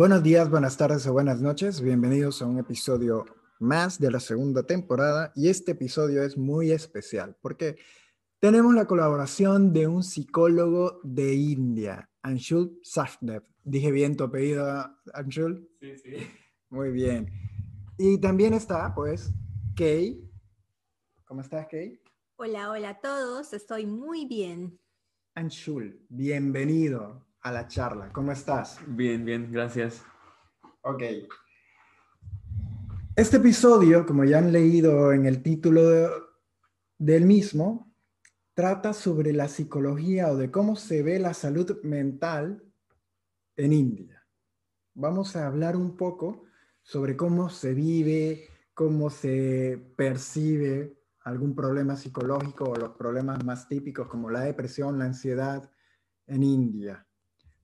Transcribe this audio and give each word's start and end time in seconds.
Buenos 0.00 0.22
días, 0.22 0.48
buenas 0.48 0.78
tardes 0.78 1.06
o 1.06 1.12
buenas 1.12 1.42
noches. 1.42 1.82
Bienvenidos 1.82 2.40
a 2.40 2.46
un 2.46 2.58
episodio 2.58 3.26
más 3.58 3.98
de 3.98 4.10
la 4.10 4.18
segunda 4.18 4.62
temporada 4.62 5.30
y 5.36 5.50
este 5.50 5.72
episodio 5.72 6.22
es 6.22 6.38
muy 6.38 6.70
especial 6.70 7.36
porque 7.42 7.76
tenemos 8.38 8.74
la 8.74 8.86
colaboración 8.86 9.74
de 9.74 9.88
un 9.88 10.02
psicólogo 10.02 11.00
de 11.02 11.34
India, 11.34 12.08
Anshul 12.22 12.80
Safdev. 12.82 13.42
Dije 13.62 13.90
bien 13.90 14.16
tu 14.16 14.24
apellido, 14.24 14.90
Anshul. 15.12 15.68
Sí, 15.82 15.98
sí. 15.98 16.12
Muy 16.70 16.92
bien. 16.92 17.30
Y 17.98 18.16
también 18.16 18.54
está, 18.54 18.94
pues, 18.94 19.34
Kay. 19.76 20.18
¿Cómo 21.26 21.42
estás, 21.42 21.66
Kay? 21.70 22.00
Hola, 22.36 22.70
hola 22.70 22.88
a 22.88 23.00
todos. 23.02 23.52
Estoy 23.52 23.84
muy 23.84 24.24
bien. 24.24 24.80
Anshul, 25.34 26.06
bienvenido 26.08 27.29
a 27.42 27.52
la 27.52 27.66
charla. 27.66 28.10
¿Cómo 28.12 28.32
estás? 28.32 28.78
Bien, 28.86 29.24
bien, 29.24 29.50
gracias. 29.50 30.04
Ok. 30.82 31.02
Este 33.16 33.36
episodio, 33.38 34.06
como 34.06 34.24
ya 34.24 34.38
han 34.38 34.52
leído 34.52 35.12
en 35.12 35.26
el 35.26 35.42
título 35.42 35.88
de- 35.88 36.10
del 36.98 37.24
mismo, 37.26 37.92
trata 38.54 38.92
sobre 38.92 39.32
la 39.32 39.48
psicología 39.48 40.28
o 40.30 40.36
de 40.36 40.50
cómo 40.50 40.76
se 40.76 41.02
ve 41.02 41.18
la 41.18 41.34
salud 41.34 41.80
mental 41.82 42.62
en 43.56 43.72
India. 43.72 44.26
Vamos 44.94 45.36
a 45.36 45.46
hablar 45.46 45.76
un 45.76 45.96
poco 45.96 46.44
sobre 46.82 47.16
cómo 47.16 47.48
se 47.50 47.74
vive, 47.74 48.48
cómo 48.74 49.10
se 49.10 49.92
percibe 49.96 50.98
algún 51.24 51.54
problema 51.54 51.96
psicológico 51.96 52.64
o 52.64 52.76
los 52.76 52.96
problemas 52.96 53.44
más 53.44 53.68
típicos 53.68 54.08
como 54.08 54.30
la 54.30 54.40
depresión, 54.40 54.98
la 54.98 55.04
ansiedad 55.06 55.70
en 56.26 56.42
India. 56.42 57.06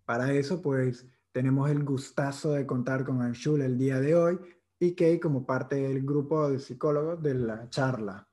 Para 0.06 0.32
eso, 0.32 0.62
pues, 0.62 1.04
tenemos 1.32 1.68
el 1.68 1.84
gustazo 1.84 2.52
de 2.52 2.64
contar 2.64 3.04
con 3.04 3.20
Anshul 3.20 3.60
el 3.60 3.76
día 3.76 4.00
de 4.00 4.14
hoy 4.14 4.38
y 4.78 4.94
Kay 4.94 5.20
como 5.20 5.44
parte 5.44 5.76
del 5.76 6.02
grupo 6.02 6.48
de 6.48 6.60
psicólogos 6.60 7.22
de 7.22 7.34
la 7.34 7.68
charla. 7.68 8.26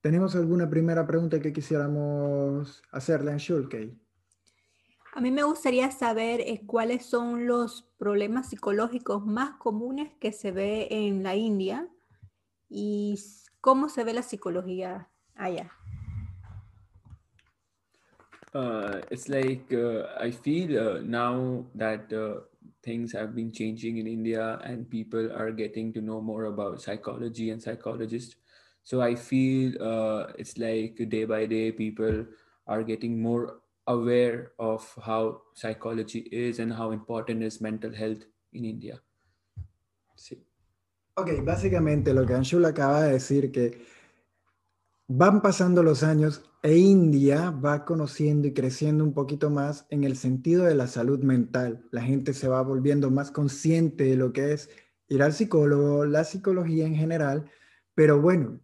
¿Tenemos 0.00 0.34
alguna 0.34 0.68
primera 0.68 1.06
pregunta 1.06 1.40
que 1.40 1.52
quisiéramos 1.52 2.82
hacerle 2.90 3.30
a 3.30 3.34
Anshul, 3.34 3.68
Kay? 3.68 3.96
A 5.12 5.20
mí 5.20 5.30
me 5.30 5.42
gustaría 5.42 5.90
saber 5.90 6.40
eh, 6.40 6.62
cuáles 6.64 7.04
son 7.04 7.46
los 7.46 7.82
problemas 7.98 8.48
psicológicos 8.48 9.26
más 9.26 9.58
comunes 9.58 10.12
que 10.20 10.32
se 10.32 10.52
ve 10.52 10.88
en 10.90 11.22
la 11.22 11.36
India 11.36 11.88
y 12.68 13.18
cómo 13.60 13.88
se 13.88 14.04
ve 14.04 14.14
la 14.14 14.22
psicología 14.22 15.10
allá. 15.34 15.72
Uh, 18.54 19.00
it's 19.10 19.28
like 19.28 19.72
uh, 19.72 20.06
I 20.18 20.30
feel 20.30 20.78
uh, 20.78 21.00
now 21.02 21.66
that 21.74 22.12
uh, 22.12 22.40
things 22.82 23.12
have 23.12 23.34
been 23.34 23.52
changing 23.52 23.98
in 23.98 24.06
India 24.06 24.58
and 24.64 24.88
people 24.88 25.30
are 25.32 25.50
getting 25.50 25.92
to 25.92 26.00
know 26.00 26.20
more 26.20 26.44
about 26.44 26.80
psychology 26.80 27.50
and 27.50 27.62
psychologists. 27.62 28.36
So 28.84 29.02
I 29.02 29.14
feel 29.14 29.76
uh, 29.82 30.32
it's 30.38 30.56
like 30.56 30.96
day 31.08 31.24
by 31.24 31.44
day 31.44 31.72
people 31.72 32.24
are 32.66 32.82
getting 32.82 33.20
more 33.20 33.60
aware 33.86 34.52
of 34.58 34.82
how 35.02 35.42
psychology 35.54 36.20
is 36.32 36.58
and 36.58 36.72
how 36.72 36.92
important 36.92 37.42
is 37.42 37.60
mental 37.60 37.92
health 37.92 38.24
in 38.52 38.64
India. 38.64 39.00
Sí. 40.16 40.42
Ok, 41.16 41.42
básicamente 41.44 42.14
lo 42.14 42.24
que 42.24 42.34
Anshul 42.34 42.64
acaba 42.64 43.02
de 43.02 43.12
decir 43.12 43.50
que 43.50 43.78
van 45.08 45.40
pasando 45.40 45.82
los 45.82 46.02
años 46.02 46.44
e 46.62 46.76
India 46.76 47.50
va 47.50 47.86
conociendo 47.86 48.46
y 48.46 48.52
creciendo 48.52 49.02
un 49.04 49.14
poquito 49.14 49.48
más 49.48 49.86
en 49.88 50.04
el 50.04 50.16
sentido 50.16 50.64
de 50.64 50.74
la 50.74 50.86
salud 50.86 51.20
mental. 51.20 51.82
La 51.90 52.02
gente 52.02 52.34
se 52.34 52.46
va 52.46 52.60
volviendo 52.60 53.10
más 53.10 53.30
consciente 53.30 54.04
de 54.04 54.16
lo 54.16 54.34
que 54.34 54.52
es 54.52 54.68
ir 55.08 55.22
al 55.22 55.32
psicólogo, 55.32 56.04
la 56.04 56.24
psicología 56.24 56.86
en 56.86 56.94
general, 56.94 57.50
pero 57.94 58.20
bueno, 58.20 58.60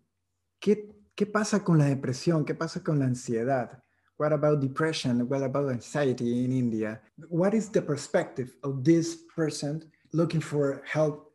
¿qué, 0.60 0.94
qué 1.14 1.24
pasa 1.24 1.64
con 1.64 1.78
la 1.78 1.86
depresión? 1.86 2.44
¿Qué 2.44 2.54
pasa 2.54 2.84
con 2.84 2.98
la 2.98 3.06
ansiedad? 3.06 3.82
What 4.18 4.32
about 4.32 4.60
depression? 4.60 5.22
What 5.22 5.42
about 5.42 5.70
anxiety 5.70 6.44
in 6.44 6.52
India? 6.52 7.00
What 7.30 7.54
is 7.54 7.70
the 7.70 7.80
perspective 7.80 8.54
of 8.62 8.84
this 8.84 9.24
person 9.34 9.90
looking 10.12 10.42
for 10.42 10.82
help 10.84 11.32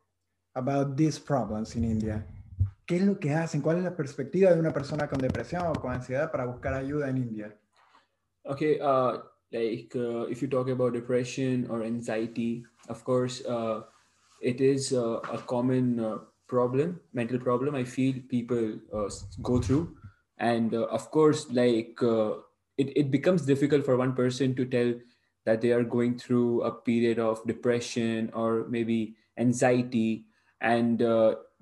about 0.54 0.96
these 0.96 1.18
problems 1.18 1.74
in 1.74 1.84
India? 1.84 2.24
¿Qué 2.90 2.96
es 2.96 3.04
lo 3.04 3.20
que 3.20 3.32
hacen? 3.32 3.60
¿Cuál 3.60 3.76
es 3.76 3.84
la 3.84 3.94
perspectiva 3.94 4.52
de 4.52 4.58
una 4.58 4.72
persona 4.72 5.08
con 5.08 5.20
depresión 5.20 5.64
o 5.64 5.72
con 5.74 5.92
ansiedad 5.92 6.28
para 6.32 6.44
buscar 6.44 6.74
ayuda 6.74 7.08
en 7.08 7.18
India? 7.18 7.56
Okay, 8.44 8.80
uh, 8.80 9.18
like 9.52 9.94
uh, 9.94 10.26
if 10.28 10.42
you 10.42 10.48
talk 10.48 10.68
about 10.68 10.92
depression 10.92 11.68
or 11.70 11.84
anxiety, 11.84 12.64
of 12.88 13.04
course, 13.04 13.44
uh, 13.46 13.82
it 14.40 14.60
is 14.60 14.92
uh, 14.92 15.20
a 15.32 15.38
common 15.46 16.00
uh, 16.00 16.18
problem, 16.48 16.98
mental 17.12 17.38
problem. 17.38 17.76
I 17.76 17.84
feel 17.84 18.16
people 18.28 18.80
uh, 18.92 19.08
go 19.40 19.62
through, 19.62 19.94
and 20.38 20.74
of 20.74 21.12
course, 21.12 21.46
like 21.52 21.94
it 22.76 22.90
it 22.96 23.12
becomes 23.12 23.46
difficult 23.46 23.84
for 23.84 23.96
one 23.96 24.14
person 24.16 24.56
to 24.56 24.64
tell 24.64 24.94
that 25.46 25.60
they 25.60 25.70
are 25.70 25.84
going 25.84 26.18
through 26.18 26.62
a 26.62 26.72
period 26.72 27.20
of 27.20 27.38
depression 27.46 28.32
or 28.34 28.66
maybe 28.68 29.14
anxiety, 29.38 30.26
and 30.60 31.00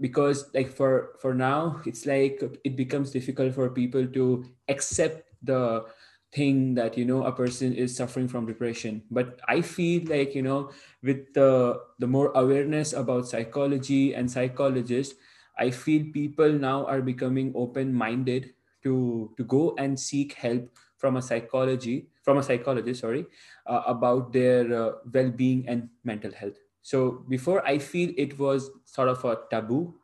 because 0.01 0.51
like 0.55 0.71
for 0.71 1.17
for 1.21 1.35
now, 1.35 1.81
it's 1.87 2.07
like 2.07 2.43
it 2.65 2.77
becomes 2.77 3.11
difficult 3.11 3.55
for 3.55 3.71
people 3.71 4.07
to 4.07 4.45
accept 4.69 5.31
the 5.43 5.85
thing 6.33 6.75
that 6.75 6.97
you 6.99 7.05
know 7.05 7.25
a 7.25 7.33
person 7.33 7.73
is 7.73 7.97
suffering 7.97 8.29
from 8.29 8.45
depression. 8.47 9.03
But 9.11 9.41
i 9.49 9.61
feel 9.63 10.05
like 10.07 10.35
you 10.35 10.43
know 10.43 10.71
with 11.03 11.33
the 11.33 11.81
the 11.99 12.07
more 12.07 12.33
awareness 12.37 12.93
about 12.93 13.29
psychology 13.29 14.13
and 14.15 14.29
psychologists 14.31 15.17
i 15.57 15.71
feel 15.71 16.05
people 16.13 16.53
now 16.53 16.85
are 16.85 17.01
becoming 17.01 17.53
open 17.57 17.95
minded 17.95 18.53
to 18.85 19.33
to 19.37 19.45
go 19.45 19.73
and 19.81 19.99
seek 19.99 20.35
help 20.37 20.69
from 21.01 21.17
a 21.17 21.23
psychology 21.23 22.13
from 22.23 22.37
a 22.39 22.43
psychologist 22.45 23.01
sorry 23.01 23.25
uh, 23.67 23.83
about 23.89 24.33
their 24.33 24.69
uh, 24.69 24.93
well-being 25.13 25.65
and 25.67 25.89
mental 26.05 26.31
health 26.33 26.61
so 26.89 26.99
before 27.29 27.61
i 27.69 27.77
feel 27.79 28.09
it 28.17 28.33
was 28.39 28.71
sort 28.85 29.09
of 29.09 29.25
a 29.25 29.35
taboo 29.51 29.95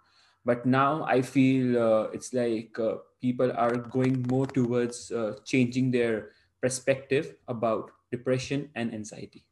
but 0.45 0.67
now 0.67 1.05
i 1.09 1.22
feel 1.22 1.78
uh, 1.87 2.05
it's 2.12 2.31
like 2.33 2.78
uh, 2.78 2.97
people 3.21 3.50
are 3.56 3.77
going 3.97 4.21
more 4.28 4.47
towards 4.47 5.11
uh, 5.12 5.33
changing 5.45 5.91
their 5.91 6.28
perspective 6.61 7.37
about 7.49 7.91
depression 8.12 8.69
and 8.75 8.93
anxiety 8.93 9.45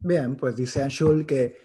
Bien, 0.00 0.36
pues 0.36 0.54
dice 0.54 0.82
Anshul 0.82 1.26
que 1.26 1.56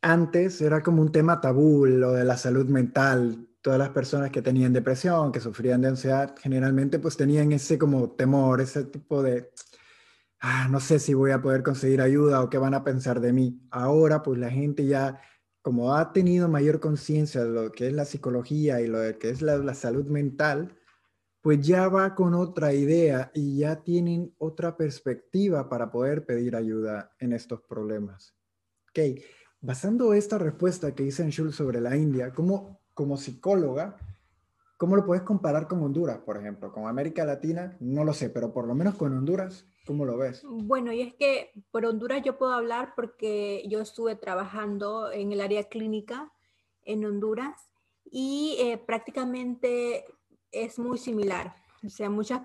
antes 0.00 0.60
era 0.62 0.82
como 0.82 1.02
un 1.02 1.12
tema 1.12 1.40
tabú 1.40 1.84
lo 1.86 2.12
de 2.12 2.24
la 2.24 2.36
salud 2.36 2.66
mental. 2.66 3.48
Todas 3.60 3.78
las 3.78 3.90
personas 3.90 4.30
que 4.30 4.42
tenían 4.42 4.72
depresión, 4.72 5.30
que 5.30 5.40
sufrían 5.40 5.82
de 5.82 5.88
ansiedad, 5.88 6.34
generalmente 6.40 6.98
pues 6.98 7.16
tenían 7.16 7.52
ese 7.52 7.78
como 7.78 8.10
temor, 8.10 8.60
ese 8.60 8.84
tipo 8.84 9.22
de, 9.22 9.50
ah, 10.42 10.68
no 10.68 10.80
sé 10.80 10.98
si 10.98 11.14
voy 11.14 11.30
a 11.30 11.40
poder 11.40 11.62
conseguir 11.62 12.02
ayuda 12.02 12.42
o 12.42 12.50
qué 12.50 12.58
van 12.58 12.74
a 12.74 12.84
pensar 12.84 13.20
de 13.20 13.32
mí. 13.32 13.60
Ahora 13.70 14.22
pues 14.22 14.38
la 14.38 14.50
gente 14.50 14.84
ya, 14.84 15.20
como 15.62 15.94
ha 15.94 16.12
tenido 16.12 16.48
mayor 16.48 16.80
conciencia 16.80 17.44
de 17.44 17.50
lo 17.50 17.72
que 17.72 17.86
es 17.86 17.92
la 17.94 18.04
psicología 18.04 18.80
y 18.80 18.88
lo 18.88 18.98
que 19.18 19.30
es 19.30 19.40
la, 19.40 19.74
salud 19.74 20.06
mental, 20.06 20.76
pues 21.40 21.64
ya 21.64 21.88
va 21.88 22.14
con 22.14 22.34
otra 22.34 22.74
idea 22.74 23.30
y 23.34 23.58
ya 23.58 23.82
tienen 23.82 24.34
otra 24.38 24.76
perspectiva 24.76 25.68
para 25.68 25.90
poder 25.90 26.26
pedir 26.26 26.56
ayuda 26.56 27.12
en 27.18 27.32
estos 27.32 27.62
problemas. 27.62 28.34
Ok, 28.90 29.20
basando 29.60 30.12
esta 30.12 30.38
respuesta 30.38 30.94
que 30.94 31.04
dice 31.04 31.22
Anshul 31.22 31.52
sobre 31.52 31.80
la 31.80 31.96
India, 31.96 32.32
¿cómo, 32.32 32.80
como 32.94 33.16
psicóloga, 33.16 33.96
cómo 34.76 34.96
lo 34.96 35.06
puedes 35.06 35.22
comparar 35.22 35.68
con 35.68 35.82
Honduras, 35.82 36.18
por 36.18 36.36
ejemplo? 36.36 36.72
Con 36.72 36.86
América 36.88 37.24
Latina, 37.24 37.76
no 37.80 38.04
lo 38.04 38.12
sé, 38.12 38.28
pero 38.28 38.52
por 38.52 38.66
lo 38.66 38.74
menos 38.74 38.96
con 38.96 39.16
Honduras, 39.16 39.66
¿cómo 39.86 40.04
lo 40.04 40.16
ves? 40.16 40.42
Bueno, 40.44 40.92
y 40.92 41.02
es 41.02 41.14
que 41.14 41.52
por 41.70 41.84
Honduras 41.84 42.22
yo 42.22 42.38
puedo 42.38 42.52
hablar 42.52 42.94
porque 42.94 43.64
yo 43.68 43.80
estuve 43.80 44.16
trabajando 44.16 45.10
en 45.10 45.32
el 45.32 45.40
área 45.40 45.64
clínica 45.64 46.32
en 46.84 47.04
Honduras 47.04 47.70
y 48.10 48.56
eh, 48.58 48.78
prácticamente 48.78 50.04
es 50.50 50.78
muy 50.78 50.98
similar. 50.98 51.56
O 51.84 51.88
sea, 51.88 52.10
muchas 52.10 52.42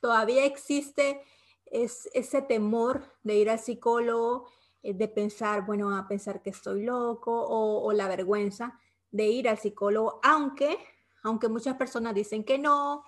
todavía 0.00 0.44
existe 0.44 1.22
es, 1.66 2.08
ese 2.12 2.42
temor 2.42 3.02
de 3.22 3.36
ir 3.36 3.50
al 3.50 3.58
psicólogo, 3.58 4.48
eh, 4.82 4.94
de 4.94 5.08
pensar, 5.08 5.66
bueno, 5.66 5.96
a 5.96 6.06
pensar 6.06 6.42
que 6.42 6.50
estoy 6.50 6.84
loco 6.84 7.32
o, 7.32 7.84
o 7.84 7.92
la 7.92 8.08
vergüenza 8.08 8.78
de 9.10 9.26
ir 9.28 9.48
al 9.48 9.58
psicólogo, 9.58 10.20
aunque, 10.22 10.78
aunque 11.22 11.48
muchas 11.48 11.76
personas 11.76 12.14
dicen 12.14 12.44
que 12.44 12.58
no, 12.58 13.04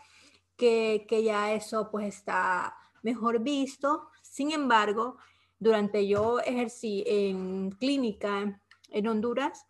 que, 0.56 1.06
que 1.08 1.22
ya 1.22 1.52
eso 1.52 1.90
pues 1.90 2.06
está 2.06 2.76
mejor 3.02 3.40
visto. 3.40 4.08
Sin 4.22 4.52
embargo, 4.52 5.16
durante 5.58 6.06
yo 6.06 6.40
ejercí 6.40 7.04
en 7.06 7.70
clínica 7.72 8.60
en 8.90 9.06
Honduras, 9.06 9.66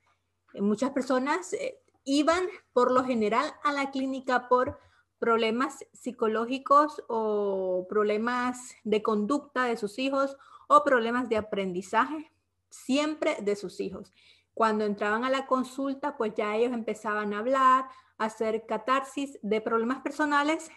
eh, 0.55 0.62
muchas 0.62 0.90
personas 0.90 1.52
eh, 1.52 1.81
iban 2.05 2.46
por 2.73 2.90
lo 2.90 3.05
general 3.05 3.52
a 3.62 3.73
la 3.73 3.90
clínica 3.90 4.49
por 4.49 4.79
problemas 5.19 5.87
psicológicos 5.93 7.02
o 7.08 7.87
problemas 7.88 8.75
de 8.82 9.02
conducta 9.02 9.64
de 9.64 9.76
sus 9.76 9.99
hijos 9.99 10.37
o 10.67 10.82
problemas 10.82 11.28
de 11.28 11.37
aprendizaje, 11.37 12.32
siempre 12.70 13.37
de 13.40 13.55
sus 13.55 13.78
hijos. 13.81 14.12
Cuando 14.55 14.85
entraban 14.85 15.25
a 15.25 15.31
la 15.31 15.46
consulta, 15.46 16.17
pues 16.17 16.35
ya 16.35 16.56
ellos 16.56 16.73
empezaban 16.73 17.32
a 17.32 17.38
hablar, 17.38 17.85
a 18.19 18.25
hacer 18.25 18.67
catarsis 18.67 19.38
de 19.43 19.61
problemas 19.61 20.00
personales 20.00 20.70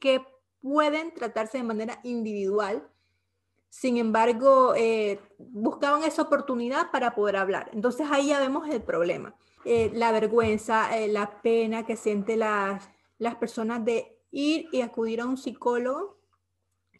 que 0.00 0.26
pueden 0.64 1.12
tratarse 1.12 1.58
de 1.58 1.64
manera 1.64 2.00
individual. 2.04 2.88
Sin 3.68 3.98
embargo, 3.98 4.72
eh, 4.74 5.20
buscaban 5.38 6.04
esa 6.04 6.22
oportunidad 6.22 6.90
para 6.90 7.14
poder 7.14 7.36
hablar. 7.36 7.70
Entonces 7.74 8.06
ahí 8.10 8.28
ya 8.28 8.40
vemos 8.40 8.66
el 8.70 8.80
problema. 8.80 9.34
Eh, 9.66 9.90
la 9.92 10.10
vergüenza, 10.10 10.96
eh, 10.98 11.08
la 11.08 11.42
pena 11.42 11.84
que 11.84 11.96
sienten 11.96 12.38
las, 12.38 12.88
las 13.18 13.34
personas 13.34 13.84
de 13.84 14.22
ir 14.30 14.68
y 14.72 14.80
acudir 14.80 15.20
a 15.20 15.26
un 15.26 15.36
psicólogo 15.36 16.18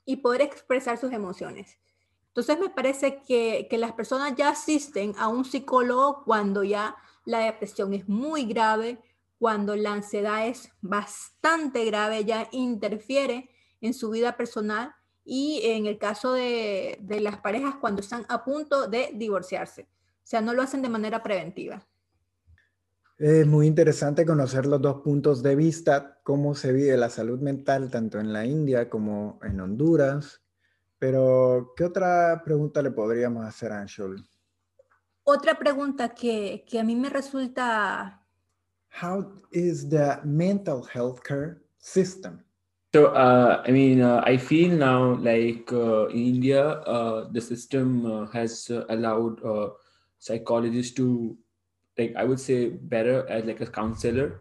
y 0.04 0.16
poder 0.16 0.42
expresar 0.42 0.98
sus 0.98 1.12
emociones. 1.12 1.78
Entonces 2.28 2.60
me 2.60 2.68
parece 2.68 3.22
que, 3.22 3.66
que, 3.70 3.78
las 3.78 3.92
personas 3.92 4.34
ya 4.36 4.50
asisten 4.50 5.14
a 5.16 5.28
un 5.28 5.46
psicólogo 5.46 6.22
cuando 6.24 6.64
ya 6.64 6.96
la 7.24 7.38
depresión 7.38 7.94
es 7.94 8.06
muy 8.10 8.44
grave, 8.44 8.98
cuando 9.38 9.74
la 9.74 9.94
ansiedad 9.94 10.46
es 10.48 10.70
bastante 10.82 11.86
grave, 11.86 12.26
ya 12.26 12.48
interfiere 12.52 13.48
en 13.86 13.94
su 13.94 14.10
vida 14.10 14.36
personal 14.36 14.94
y 15.24 15.60
en 15.64 15.86
el 15.86 15.98
caso 15.98 16.32
de, 16.32 16.98
de 17.00 17.20
las 17.20 17.38
parejas 17.38 17.76
cuando 17.80 18.00
están 18.00 18.24
a 18.28 18.44
punto 18.44 18.88
de 18.88 19.10
divorciarse. 19.14 19.82
O 19.82 20.26
sea, 20.26 20.40
no 20.40 20.54
lo 20.54 20.62
hacen 20.62 20.82
de 20.82 20.88
manera 20.88 21.22
preventiva. 21.22 21.86
Es 23.16 23.46
muy 23.46 23.68
interesante 23.68 24.26
conocer 24.26 24.66
los 24.66 24.82
dos 24.82 25.02
puntos 25.02 25.42
de 25.42 25.54
vista, 25.54 26.18
cómo 26.24 26.54
se 26.54 26.72
vive 26.72 26.96
la 26.96 27.10
salud 27.10 27.38
mental 27.38 27.88
tanto 27.90 28.18
en 28.18 28.32
la 28.32 28.44
India 28.44 28.90
como 28.90 29.38
en 29.42 29.60
Honduras. 29.60 30.42
Pero, 30.98 31.72
¿qué 31.76 31.84
otra 31.84 32.42
pregunta 32.44 32.82
le 32.82 32.90
podríamos 32.90 33.44
hacer 33.44 33.70
a 33.70 33.80
Anshul? 33.80 34.26
Otra 35.22 35.58
pregunta 35.58 36.08
que, 36.08 36.64
que 36.68 36.80
a 36.80 36.84
mí 36.84 36.96
me 36.96 37.08
resulta... 37.08 38.26
How 39.00 39.42
is 39.52 39.88
the 39.88 40.18
mental 40.24 40.82
health 40.92 41.20
care 41.20 41.62
system? 41.78 42.42
So, 42.94 43.06
uh, 43.06 43.60
I 43.66 43.72
mean, 43.72 44.00
uh, 44.02 44.22
I 44.24 44.36
feel 44.36 44.70
now 44.70 45.14
like 45.16 45.72
uh, 45.72 46.06
in 46.10 46.18
India, 46.38 46.62
uh, 46.86 47.26
the 47.28 47.40
system 47.40 48.06
uh, 48.06 48.26
has 48.30 48.70
uh, 48.70 48.84
allowed 48.88 49.40
psychologists 50.20 50.94
to 50.94 51.36
like 51.98 52.14
i 52.16 52.22
would 52.24 52.38
say 52.40 52.68
better 52.70 53.26
as 53.28 53.44
like 53.46 53.60
a 53.60 53.66
counselor 53.66 54.40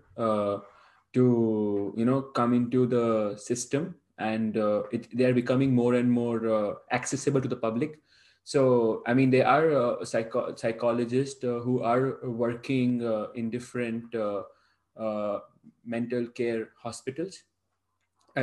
to 1.14 1.94
you 1.98 2.06
know 2.06 2.22
come 2.22 2.54
into 2.54 2.86
the 2.86 3.36
system 3.38 3.96
and 4.20 4.56
it, 4.92 5.10
they 5.18 5.26
are 5.26 5.34
becoming 5.34 5.74
more 5.74 5.96
and 5.96 6.12
more 6.12 6.78
accessible 6.92 7.42
to 7.42 7.48
the 7.48 7.56
public. 7.58 8.02
So 8.44 9.02
i 9.08 9.16
mean 9.16 9.32
there 9.32 9.48
are 9.48 10.06
psycho- 10.06 10.54
psychologists 10.56 11.42
who 11.42 11.82
are 11.82 12.20
working 12.30 13.02
in 13.34 13.50
different 13.50 14.14
mental 15.86 16.28
care 16.28 16.70
hospitals 16.78 17.44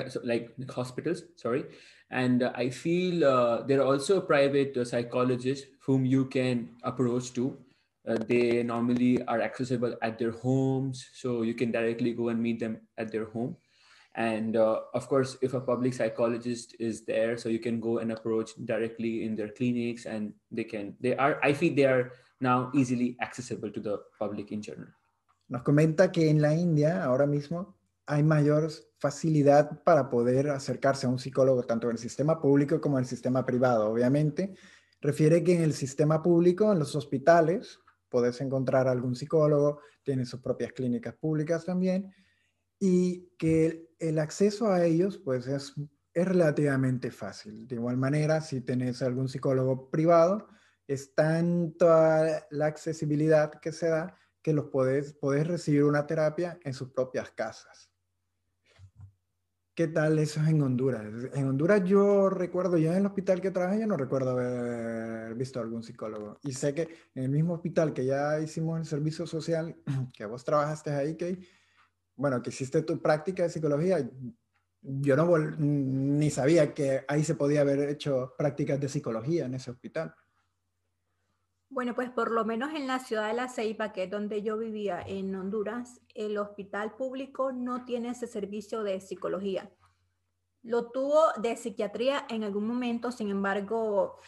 so 0.09 0.21
like 0.25 0.53
hospitals 0.71 1.23
sorry. 1.37 1.65
And 2.11 2.43
i 2.43 2.71
feel 2.71 3.21
there 3.67 3.81
are 3.81 3.87
also 3.87 4.21
private 4.21 4.75
psychologists 4.87 5.67
whom 5.87 6.05
you 6.05 6.27
can 6.27 6.71
approach 6.83 7.33
to. 7.35 7.57
Uh, 8.09 8.17
they 8.27 8.63
normally 8.63 9.23
are 9.25 9.43
accessible 9.43 9.95
at 10.01 10.19
their 10.19 10.33
homes 10.33 11.11
so 11.13 11.43
you 11.43 11.53
can 11.55 11.71
directly 11.71 12.13
go 12.13 12.31
and 12.31 12.43
meet 12.43 12.59
them 12.59 12.81
at 12.97 13.13
their 13.13 13.27
home. 13.27 13.55
And 14.15 14.57
uh, 14.57 14.81
of 14.95 15.07
course 15.07 15.37
if 15.43 15.55
a 15.55 15.61
public 15.61 15.95
psychologist 15.95 16.75
is 16.81 17.05
there 17.05 17.37
so 17.37 17.49
you 17.49 17.61
can 17.61 17.79
go 17.79 17.99
and 17.99 18.11
approach 18.11 18.51
directly 18.65 19.25
in 19.25 19.37
their 19.37 19.49
clinics 19.49 20.07
and 20.07 20.33
they 20.51 20.65
can 20.65 20.97
they 21.01 21.15
are 21.15 21.39
i 21.45 21.53
feel 21.53 21.75
they 21.75 21.85
are 21.87 22.11
now 22.41 22.71
easily 22.75 23.17
accessible 23.21 23.71
to 23.71 23.81
the 23.81 24.01
public 24.19 24.51
in 24.51 24.63
general. 24.63 24.91
Nos 25.49 25.63
comenta 25.63 26.11
que 26.11 26.31
en 26.31 26.41
la 26.41 26.55
India 26.55 27.05
ahora 27.05 27.27
mismo 27.27 27.77
hay 28.11 28.23
mayor 28.23 28.71
facilidad 28.99 29.83
para 29.85 30.11
poder 30.11 30.51
acercarse 30.51 31.07
a 31.07 31.11
un 31.11 31.19
psicólogo 31.19 31.63
tanto 31.63 31.87
en 31.87 31.93
el 31.93 31.99
sistema 31.99 32.41
público 32.41 32.81
como 32.81 32.99
en 32.99 33.05
el 33.05 33.09
sistema 33.09 33.47
privado 33.47 33.91
obviamente 33.91 34.55
refiere 35.01 35.43
que 35.43 35.55
en 35.55 35.63
el 35.63 35.73
sistema 35.73 36.23
público 36.23 36.73
en 36.73 36.79
los 36.79 36.95
hospitales 36.95 37.79
podés 38.09 38.41
encontrar 38.41 38.89
algún 38.89 39.15
psicólogo, 39.15 39.81
tiene 40.03 40.27
sus 40.27 40.41
propias 40.41 40.73
clínicas 40.73 41.15
públicas 41.15 41.65
también, 41.65 42.13
y 42.79 43.29
que 43.39 43.89
el, 43.99 44.19
acceso 44.19 44.69
a 44.69 44.85
ellos 44.85 45.19
pues 45.19 45.47
es, 45.47 45.75
es 46.13 46.27
relativamente 46.27 47.11
fácil. 47.11 47.67
De 47.69 47.77
igual 47.77 47.97
manera, 47.97 48.41
si 48.41 48.63
tenés 48.63 49.03
algún 49.03 49.29
psicólogo 49.29 49.91
privado, 49.91 50.49
es 50.87 51.15
tanta 51.15 52.47
la 52.51 52.67
accesibilidad 52.67 53.53
que 53.61 53.71
se 53.71 53.89
da 53.89 54.17
que 54.43 54.53
los 54.53 54.67
podés, 54.67 55.13
podés 55.13 55.47
recibir 55.47 55.85
una 55.85 56.07
terapia 56.07 56.59
en 56.65 56.75
sus 56.75 56.91
propias 56.91 57.31
casas. 57.31 57.90
¿Qué 59.75 59.89
tal 59.89 60.19
eso 60.19 60.41
en 60.45 60.61
Honduras? 60.63 61.05
En 61.33 61.49
Honduras 61.49 61.83
yo 61.85 62.29
recuerdo, 62.29 62.77
yo 62.77 62.91
en 62.91 62.99
el 62.99 63.07
hospital 63.07 63.41
que 63.41 63.51
trabajé, 63.51 63.81
yo 63.81 63.87
no 63.87 63.97
recuerdo 63.97 64.31
haber 64.31 65.35
visto 65.35 65.61
algún 65.61 65.83
psicólogo. 65.83 66.39
Y 66.43 66.53
sé 66.53 66.75
que 66.75 66.89
en 67.15 67.25
el 67.25 67.31
mismo 67.31 67.55
hospital 67.55 67.93
que 67.93 68.05
ya 68.05 68.41
hicimos 68.41 68.79
el 68.81 68.85
servicio 68.85 69.27
social, 69.27 69.77
que 70.13 70.27
vos 70.27 70.45
trabajaste 70.45 70.91
ahí, 70.91 71.17
que, 71.17 71.39
bueno, 72.17 72.43
que 72.43 72.51
hiciste 72.51 72.83
tu 72.83 73.01
práctica 73.01 73.45
de 73.45 73.49
psicología, 73.49 74.11
yo 74.83 75.17
no 75.17 75.39
ni 75.39 76.31
sabía 76.31 76.75
que 76.75 77.05
ahí 77.07 77.23
se 77.23 77.35
podía 77.35 77.61
haber 77.61 77.89
hecho 77.91 78.35
prácticas 78.37 78.81
de 78.81 78.89
psicología 78.89 79.47
en 79.47 79.55
ese 79.55 79.71
hospital. 79.71 80.15
Bueno, 81.73 81.95
pues 81.95 82.11
por 82.11 82.33
lo 82.33 82.45
menos 82.45 82.75
en 82.75 82.89
la 82.89 82.99
ciudad 82.99 83.29
de 83.29 83.35
La 83.35 83.49
Ceiba, 83.49 83.93
que 83.93 84.03
es 84.03 84.11
donde 84.11 84.43
yo 84.43 84.59
vivía 84.59 85.01
en 85.07 85.33
Honduras, 85.37 86.01
el 86.17 86.37
hospital 86.37 86.97
público 86.97 87.53
no 87.53 87.85
tiene 87.85 88.11
ese 88.11 88.27
servicio 88.27 88.83
de 88.83 89.01
psicología. 89.01 89.71
Lo 90.65 90.91
tuvo 90.91 91.21
de 91.41 91.57
psiquiatría 91.57 92.27
en 92.29 92.43
algún 92.43 92.67
momento, 92.67 93.13
sin 93.13 93.31
embargo, 93.31 94.19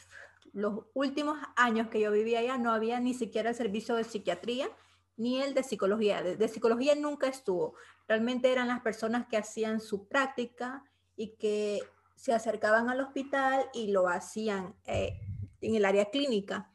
los 0.52 0.84
últimos 0.94 1.36
años 1.56 1.88
que 1.88 1.98
yo 1.98 2.12
vivía 2.12 2.38
allá 2.38 2.58
no 2.58 2.70
había 2.70 3.00
ni 3.00 3.12
siquiera 3.12 3.50
el 3.50 3.56
servicio 3.56 3.96
de 3.96 4.04
psiquiatría 4.04 4.68
ni 5.16 5.42
el 5.42 5.52
de 5.52 5.64
psicología. 5.64 6.22
De, 6.22 6.48
psicología 6.48 6.94
nunca 6.94 7.26
estuvo. 7.26 7.74
Realmente 8.06 8.52
eran 8.52 8.68
las 8.68 8.82
personas 8.82 9.26
que 9.26 9.36
hacían 9.36 9.80
su 9.80 10.06
práctica 10.06 10.84
y 11.16 11.34
que 11.38 11.80
se 12.14 12.32
acercaban 12.32 12.88
al 12.88 13.00
hospital 13.00 13.64
y 13.74 13.90
lo 13.90 14.08
hacían 14.08 14.76
eh, 14.86 15.18
en 15.60 15.74
el 15.74 15.84
área 15.84 16.04
clínica 16.04 16.71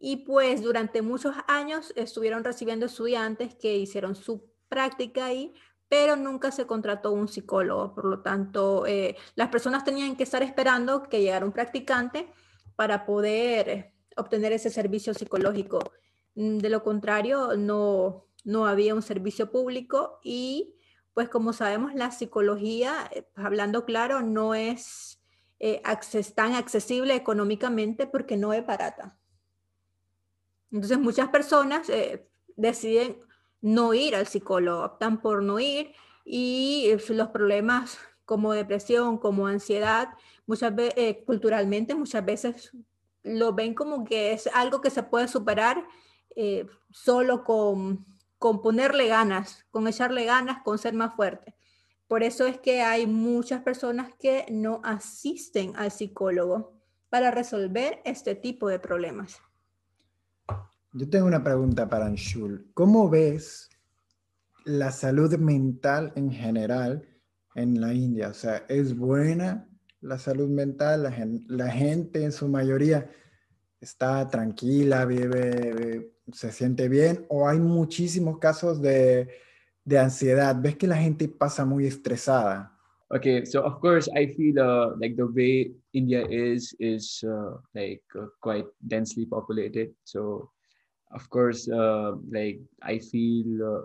y 0.00 0.16
pues 0.24 0.62
durante 0.62 1.02
muchos 1.02 1.36
años 1.46 1.92
estuvieron 1.94 2.42
recibiendo 2.42 2.86
estudiantes 2.86 3.54
que 3.54 3.76
hicieron 3.76 4.16
su 4.16 4.50
práctica 4.68 5.26
ahí, 5.26 5.52
pero 5.88 6.16
nunca 6.16 6.50
se 6.50 6.66
contrató 6.66 7.12
un 7.12 7.28
psicólogo. 7.28 7.94
Por 7.94 8.06
lo 8.06 8.22
tanto, 8.22 8.86
eh, 8.86 9.16
las 9.34 9.50
personas 9.50 9.84
tenían 9.84 10.16
que 10.16 10.22
estar 10.22 10.42
esperando 10.42 11.02
que 11.02 11.20
llegara 11.20 11.44
un 11.44 11.52
practicante 11.52 12.32
para 12.76 13.04
poder 13.04 13.92
obtener 14.16 14.52
ese 14.52 14.70
servicio 14.70 15.12
psicológico. 15.12 15.92
Mm, 16.34 16.58
de 16.58 16.70
lo 16.70 16.82
contrario, 16.82 17.56
no, 17.58 18.26
no 18.44 18.66
había 18.66 18.94
un 18.94 19.02
servicio 19.02 19.50
público 19.50 20.18
y 20.24 20.76
pues 21.12 21.28
como 21.28 21.52
sabemos, 21.52 21.92
la 21.94 22.10
psicología, 22.10 23.10
eh, 23.12 23.28
hablando 23.34 23.84
claro, 23.84 24.22
no 24.22 24.54
es 24.54 25.20
eh, 25.58 25.82
tan 26.34 26.54
accesible 26.54 27.14
económicamente 27.14 28.06
porque 28.06 28.38
no 28.38 28.54
es 28.54 28.64
barata. 28.64 29.19
Entonces 30.72 30.98
muchas 30.98 31.28
personas 31.28 31.88
eh, 31.88 32.26
deciden 32.56 33.16
no 33.60 33.94
ir 33.94 34.14
al 34.14 34.26
psicólogo, 34.26 34.84
optan 34.84 35.20
por 35.20 35.42
no 35.42 35.58
ir 35.58 35.92
y 36.24 36.86
eh, 36.90 36.98
los 37.14 37.28
problemas 37.28 37.98
como 38.24 38.52
depresión, 38.52 39.18
como 39.18 39.48
ansiedad, 39.48 40.10
muchas 40.46 40.74
veces, 40.74 40.94
eh, 40.96 41.24
culturalmente 41.24 41.94
muchas 41.94 42.24
veces 42.24 42.72
lo 43.22 43.52
ven 43.52 43.74
como 43.74 44.04
que 44.04 44.32
es 44.32 44.48
algo 44.54 44.80
que 44.80 44.90
se 44.90 45.02
puede 45.02 45.28
superar 45.28 45.86
solo 46.90 47.44
con, 47.44 48.06
con 48.38 48.62
ponerle 48.62 49.08
ganas, 49.08 49.66
con 49.70 49.86
echarle 49.86 50.24
ganas, 50.24 50.62
con 50.62 50.78
ser 50.78 50.94
más 50.94 51.14
fuerte. 51.14 51.54
Por 52.06 52.22
eso 52.22 52.46
es 52.46 52.58
que 52.58 52.80
hay 52.80 53.06
muchas 53.06 53.62
personas 53.62 54.14
que 54.18 54.46
no 54.48 54.80
asisten 54.84 55.76
al 55.76 55.90
psicólogo 55.90 56.72
para 57.10 57.30
resolver 57.30 58.00
este 58.04 58.34
tipo 58.36 58.68
de 58.68 58.78
problemas. 58.78 59.42
Yo 60.92 61.08
tengo 61.08 61.26
una 61.26 61.44
pregunta 61.44 61.88
para 61.88 62.06
Anshul. 62.06 62.68
¿Cómo 62.74 63.08
ves 63.08 63.70
la 64.64 64.90
salud 64.90 65.32
mental 65.38 66.12
en 66.16 66.32
general 66.32 67.06
en 67.54 67.80
la 67.80 67.94
India? 67.94 68.28
O 68.28 68.34
sea, 68.34 68.64
¿es 68.68 68.96
buena 68.96 69.68
la 70.00 70.18
salud 70.18 70.48
mental? 70.48 71.04
La, 71.46 71.70
gente 71.70 72.24
en 72.24 72.32
su 72.32 72.48
mayoría 72.48 73.08
está 73.80 74.26
tranquila, 74.28 75.04
vive, 75.04 76.12
se 76.32 76.50
siente 76.50 76.88
bien, 76.88 77.24
o 77.28 77.48
hay 77.48 77.60
muchísimos 77.60 78.38
casos 78.38 78.82
de, 78.82 79.28
de 79.84 79.98
ansiedad. 79.98 80.56
¿Ves 80.60 80.76
que 80.76 80.88
la 80.88 80.96
gente 80.96 81.28
pasa 81.28 81.64
muy 81.64 81.86
estresada? 81.86 82.76
okay 83.12 83.44
so 83.44 83.60
of 83.64 83.80
course 83.80 84.08
i 84.14 84.24
feel 84.36 84.56
uh, 84.60 84.94
like 85.00 85.16
the 85.16 85.26
way 85.34 85.74
india 85.92 86.22
is 86.30 86.76
is 86.78 87.24
uh, 87.26 87.58
like 87.74 88.04
uh, 88.14 88.26
quite 88.40 88.66
densely 88.86 89.26
populated 89.26 89.90
so 90.04 90.48
of 91.12 91.28
course 91.30 91.68
uh, 91.68 92.12
like 92.36 92.60
i 92.82 92.98
feel 92.98 93.48
uh, 93.72 93.82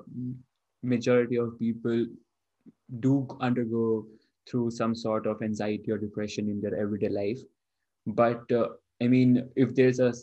majority 0.84 1.38
of 1.38 1.58
people 1.60 2.05
do 3.00 3.27
undergo 3.41 4.05
through 4.50 4.70
some 4.72 4.96
sort 4.96 5.25
of 5.27 5.41
anxiety 5.41 5.91
or 5.91 5.98
depression 5.98 6.50
in 6.50 6.62
their 6.62 6.75
everyday 6.75 7.10
life. 7.10 7.39
But 8.08 8.51
uh, 8.51 8.70
i 9.01 9.08
mean 9.08 9.50
if 9.55 9.75
there's 9.75 10.00
a 10.00 10.13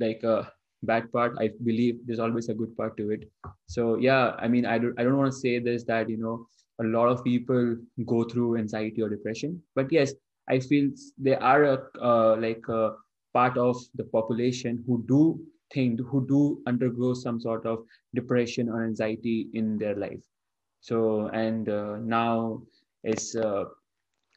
like 0.00 0.22
a 0.22 0.52
bad 0.90 1.10
part 1.12 1.34
i 1.40 1.48
believe 1.64 1.98
there's 2.06 2.20
always 2.26 2.48
a 2.48 2.54
good 2.54 2.76
part 2.76 2.96
to 2.98 3.10
it. 3.10 3.24
So 3.66 3.96
yeah 3.96 4.34
i 4.38 4.48
mean 4.48 4.66
i 4.66 4.78
don't 4.78 4.98
i 4.98 5.02
don't 5.04 5.18
want 5.18 5.32
to 5.32 5.38
say 5.38 5.58
this 5.58 5.84
that 5.84 6.08
you 6.08 6.18
know 6.18 6.46
a 6.80 6.84
lot 6.84 7.08
of 7.08 7.24
people 7.24 7.76
go 8.06 8.24
through 8.24 8.56
anxiety 8.58 9.02
or 9.02 9.08
depression. 9.08 9.62
But 9.74 9.92
yes 9.92 10.14
i 10.48 10.58
feel 10.58 10.90
they 11.18 11.36
are 11.36 11.64
a 11.64 11.76
uh, 12.10 12.36
like 12.36 12.64
a 12.68 12.92
part 13.34 13.56
of 13.58 13.76
the 13.94 14.04
population 14.04 14.82
who 14.86 15.02
do 15.08 15.22
think 15.72 16.00
who 16.00 16.26
do 16.26 16.62
undergo 16.66 17.14
some 17.14 17.40
sort 17.40 17.66
of 17.66 17.84
depression 18.14 18.68
or 18.68 18.84
anxiety 18.84 19.48
in 19.54 19.78
their 19.78 19.96
life. 19.96 20.22
So 20.80 21.28
and 21.28 21.68
uh, 21.68 21.96
now 21.98 22.62
it's 23.04 23.34
uh, 23.36 23.64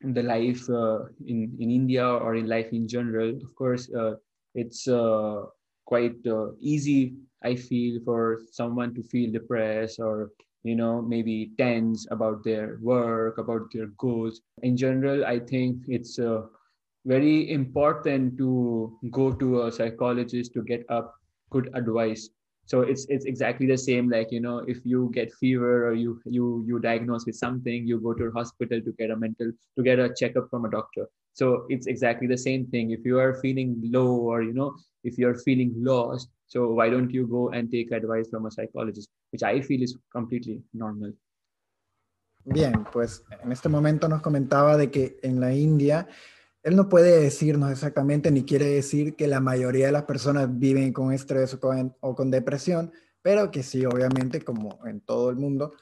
the 0.01 0.24
life 0.24 0.70
uh, 0.70 1.06
in 1.25 1.56
in 1.60 1.72
india 1.72 2.06
or 2.06 2.36
in 2.36 2.48
life 2.48 2.72
in 2.72 2.88
general 2.88 3.30
of 3.30 3.56
course 3.56 3.89
uh, 3.94 4.15
it's 4.54 4.88
uh, 4.88 5.44
quite 5.86 6.20
uh, 6.27 6.51
easy 6.60 7.15
i 7.44 7.56
feel 7.56 8.00
for 8.04 8.42
someone 8.51 8.94
to 8.94 9.01
feel 9.04 9.32
depressed 9.32 10.00
or 10.00 10.32
you 10.63 10.75
know 10.75 11.01
maybe 11.01 11.51
tense 11.58 12.08
about 12.12 12.44
their 12.44 12.80
work 12.82 13.38
about 13.38 13.72
their 13.72 13.88
goals. 13.98 14.42
In 14.63 14.75
general 14.75 15.25
i 15.25 15.39
think 15.39 15.86
it's 15.88 16.20
very 17.06 17.51
important 17.51 18.38
to 18.38 18.98
go 19.12 19.32
to 19.32 19.63
a 19.63 19.72
psychologist 19.72 20.54
to 20.54 20.63
get 20.63 20.84
up 20.89 21.13
good 21.49 21.69
advice. 21.73 22.29
So 22.67 22.81
it's 22.81 23.05
it's 23.09 23.25
exactly 23.25 23.67
the 23.67 23.77
same 23.77 24.09
like 24.09 24.31
you 24.31 24.39
know 24.39 24.59
if 24.67 24.79
you 24.83 25.11
get 25.13 25.31
fever 25.33 25.87
or 25.87 25.93
you 25.93 26.19
you 26.25 26.63
you 26.67 26.79
diagnose 26.79 27.25
with 27.25 27.35
something 27.35 27.85
you 27.85 27.99
go 27.99 28.13
to 28.13 28.25
a 28.25 28.31
hospital 28.31 28.81
to 28.81 28.91
get 28.93 29.11
a 29.11 29.15
mental 29.15 29.51
to 29.77 29.83
get 29.83 29.99
a 29.99 30.13
checkup 30.17 30.49
from 30.49 30.65
a 30.65 30.71
doctor. 30.71 31.07
So 31.33 31.65
it's 31.69 31.85
exactly 31.85 32.27
the 32.27 32.37
same 32.37 32.65
thing. 32.65 32.91
If 32.91 33.05
you 33.05 33.19
are 33.19 33.35
feeling 33.35 33.79
low 33.83 34.15
or 34.15 34.41
you 34.41 34.53
know 34.53 34.75
if 35.03 35.19
you're 35.19 35.35
feeling 35.35 35.73
lost 35.77 36.29
so 36.47 36.71
why 36.73 36.89
don't 36.89 37.11
you 37.11 37.27
go 37.27 37.49
and 37.49 37.71
take 37.71 37.91
advice 37.91 38.27
from 38.29 38.45
a 38.45 38.51
psychologist 38.51 39.09
which 39.31 39.43
i 39.43 39.61
feel 39.61 39.81
is 39.81 39.95
completely 40.11 40.61
normal. 40.73 41.13
Bien, 42.47 42.85
pues 42.93 43.23
en 43.41 43.51
este 43.51 43.69
momento 43.69 44.07
nos 44.07 44.21
comentaba 44.21 44.77
de 44.77 44.91
que 44.91 45.17
en 45.23 45.39
la 45.39 45.51
India 45.51 46.07
Él 46.65 46.75
no 46.75 46.89
puede 46.89 47.22
decirnos 47.22 47.72
exactamente 47.72 48.31
ni 48.31 48.43
quiere 48.43 48.65
decir 48.65 49.15
que 49.15 49.27
la 49.27 49.39
mayoría 49.39 49.86
de 49.86 49.91
las 49.91 50.05
personas 50.05 50.50
viven 50.57 50.93
con 50.93 51.13
estrés 51.13 51.53
o 51.53 52.15
con, 52.15 52.31
depresión, 52.31 52.91
pero 53.22 53.51
que 53.51 53.62
sí, 53.62 53.86
obviamente, 53.86 54.41
como 54.41 54.79
en 54.88 55.00
todo 55.00 55.29
el 55.29 55.36
mundo, 55.36 55.74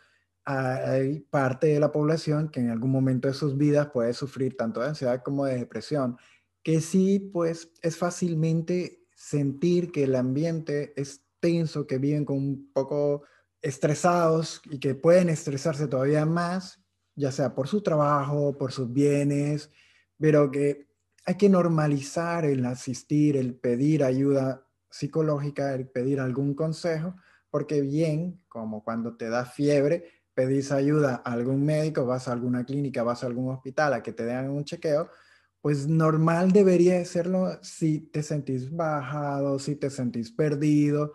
hay 0.44 1.22
parte 1.22 1.68
de 1.68 1.80
la 1.80 1.94
población 1.94 2.50
que 2.50 2.60
en 2.60 2.70
algún 2.70 2.92
momento 2.92 3.30
de 3.30 3.34
sus 3.34 3.58
vidas 3.58 3.92
puede 3.94 4.14
sufrir 4.14 4.58
tanto 4.58 4.82
de 4.82 4.88
ansiedad 4.88 5.24
como 5.24 5.46
de 5.46 5.58
depresión, 5.58 6.18
que 6.64 6.82
sí, 6.82 7.32
pues 7.32 7.72
es 7.82 7.96
fácilmente 7.96 9.06
sentir 9.16 9.90
que 9.90 10.04
el 10.04 10.16
ambiente 10.16 10.92
es 10.98 11.24
tenso, 11.40 11.88
que 11.88 11.98
viven 11.98 12.26
con 12.26 12.36
un 12.36 12.74
poco 12.74 13.24
estresados 13.62 14.62
y 14.70 14.80
que 14.80 14.96
pueden 14.96 15.30
estresarse 15.30 15.88
todavía 15.88 16.26
más, 16.26 16.82
ya 17.16 17.32
sea 17.32 17.56
por 17.56 17.70
su 17.70 17.82
trabajo, 17.82 18.58
por 18.58 18.74
sus 18.74 18.92
bienes, 18.92 19.70
pero 20.20 20.52
que 20.52 20.88
hay 21.26 21.36
que 21.36 21.50
normalizar 21.50 22.46
el 22.46 22.66
asistir, 22.66 23.38
el 23.38 23.56
pedir 23.56 24.04
ayuda 24.04 24.66
psicológica, 24.90 25.74
el 25.74 25.88
pedir 25.88 26.20
algún 26.20 26.54
consejo, 26.54 27.16
porque 27.50 27.82
bien, 27.82 28.42
como 28.48 28.84
cuando 28.84 29.16
te 29.16 29.30
da 29.30 29.46
fiebre, 29.46 30.06
pedís 30.34 30.72
ayuda 30.72 31.22
a 31.24 31.34
algún 31.34 31.66
médico, 31.66 32.06
vas 32.06 32.28
a 32.28 32.34
alguna 32.34 32.66
clínica, 32.66 33.04
vas 33.04 33.24
a 33.24 33.28
algún 33.28 33.54
hospital 33.54 33.94
a 33.94 34.04
que 34.04 34.14
te 34.14 34.26
den 34.26 34.50
un 34.50 34.66
chequeo, 34.66 35.10
pues 35.62 35.88
normal 35.88 36.52
debería 36.52 37.04
serlo 37.06 37.58
si 37.62 38.00
te 38.00 38.24
sentís 38.24 38.70
bajado, 38.76 39.60
si 39.60 39.76
te 39.76 39.90
sentís 39.90 40.32
perdido, 40.32 41.14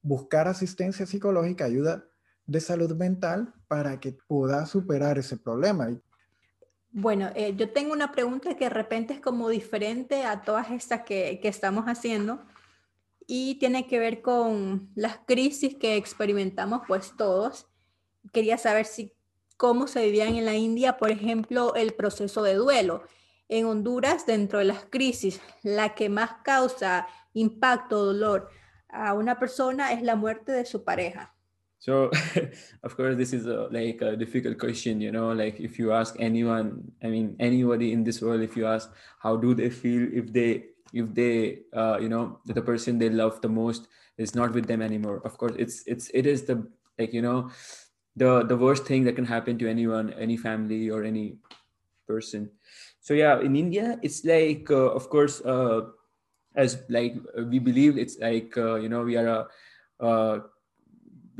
buscar 0.00 0.48
asistencia 0.48 1.06
psicológica, 1.06 1.66
ayuda 1.66 2.06
de 2.46 2.60
salud 2.60 2.96
mental 2.96 3.52
para 3.68 4.00
que 4.00 4.16
puedas 4.26 4.70
superar 4.70 5.18
ese 5.18 5.36
problema. 5.36 5.90
Bueno, 6.92 7.30
eh, 7.36 7.54
yo 7.56 7.70
tengo 7.70 7.92
una 7.92 8.10
pregunta 8.10 8.56
que 8.56 8.64
de 8.64 8.70
repente 8.70 9.14
es 9.14 9.20
como 9.20 9.48
diferente 9.48 10.24
a 10.24 10.42
todas 10.42 10.70
estas 10.70 11.02
que, 11.02 11.38
que 11.40 11.48
estamos 11.48 11.84
haciendo 11.86 12.44
y 13.26 13.54
tiene 13.56 13.86
que 13.86 14.00
ver 14.00 14.22
con 14.22 14.90
las 14.96 15.18
crisis 15.18 15.76
que 15.76 15.96
experimentamos 15.96 16.82
pues 16.88 17.14
todos. 17.16 17.68
Quería 18.32 18.58
saber 18.58 18.86
si 18.86 19.14
cómo 19.56 19.86
se 19.86 20.02
vivían 20.04 20.34
en 20.34 20.46
la 20.46 20.54
India, 20.54 20.98
por 20.98 21.10
ejemplo, 21.10 21.74
el 21.74 21.94
proceso 21.94 22.42
de 22.42 22.54
duelo. 22.54 23.04
En 23.48 23.66
Honduras, 23.66 24.26
dentro 24.26 24.58
de 24.58 24.64
las 24.64 24.84
crisis, 24.86 25.40
la 25.62 25.94
que 25.94 26.08
más 26.08 26.42
causa 26.42 27.06
impacto, 27.34 28.04
dolor 28.04 28.48
a 28.88 29.14
una 29.14 29.38
persona 29.38 29.92
es 29.92 30.02
la 30.02 30.16
muerte 30.16 30.50
de 30.50 30.64
su 30.64 30.82
pareja. 30.82 31.34
So, 31.80 32.10
of 32.84 32.96
course, 32.96 33.16
this 33.16 33.32
is 33.32 33.46
a, 33.46 33.68
like 33.72 34.02
a 34.02 34.16
difficult 34.16 34.58
question, 34.58 35.00
you 35.00 35.12
know, 35.12 35.32
like 35.32 35.60
if 35.60 35.78
you 35.78 35.92
ask 35.92 36.14
anyone, 36.20 36.92
I 37.02 37.08
mean, 37.08 37.36
anybody 37.40 37.92
in 37.92 38.04
this 38.04 38.20
world, 38.20 38.42
if 38.42 38.56
you 38.56 38.66
ask 38.66 38.90
how 39.20 39.36
do 39.36 39.54
they 39.54 39.70
feel 39.70 40.08
if 40.12 40.32
they, 40.32 40.64
if 40.92 41.14
they, 41.14 41.60
uh, 41.74 41.98
you 42.00 42.10
know, 42.10 42.40
the 42.44 42.60
person 42.62 42.98
they 42.98 43.08
love 43.08 43.40
the 43.40 43.48
most 43.48 43.88
is 44.18 44.34
not 44.34 44.52
with 44.52 44.66
them 44.66 44.82
anymore. 44.82 45.22
Of 45.24 45.38
course, 45.38 45.54
it's, 45.58 45.82
it's, 45.86 46.10
it 46.12 46.26
is 46.26 46.44
the, 46.44 46.68
like, 46.98 47.14
you 47.14 47.22
know, 47.22 47.50
the, 48.16 48.44
the 48.44 48.56
worst 48.56 48.84
thing 48.84 49.04
that 49.04 49.16
can 49.16 49.24
happen 49.24 49.58
to 49.58 49.68
anyone, 49.68 50.12
any 50.14 50.36
family 50.36 50.90
or 50.90 51.02
any 51.02 51.38
person. 52.06 52.50
So 53.00 53.14
yeah, 53.14 53.40
in 53.40 53.56
India, 53.56 53.98
it's 54.02 54.24
like, 54.24 54.70
uh, 54.70 54.92
of 54.92 55.08
course, 55.08 55.40
uh, 55.42 55.82
as 56.56 56.82
like 56.88 57.14
we 57.48 57.58
believe 57.58 57.96
it's 57.98 58.18
like, 58.18 58.56
uh, 58.56 58.76
you 58.76 58.88
know, 58.88 59.02
we 59.02 59.16
are 59.16 59.26
a, 59.26 60.04
uh, 60.04 60.40